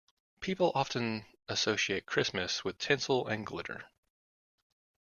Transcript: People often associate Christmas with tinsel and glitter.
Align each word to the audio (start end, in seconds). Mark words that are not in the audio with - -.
People 0.39 0.71
often 0.73 1.27
associate 1.47 2.07
Christmas 2.07 2.63
with 2.65 2.79
tinsel 2.79 3.27
and 3.27 3.45
glitter. 3.45 3.85